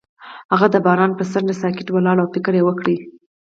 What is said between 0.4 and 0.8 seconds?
هغه د